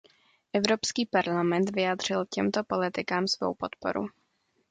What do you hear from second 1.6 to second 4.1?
vyjádřil těmto politikám svou podporu.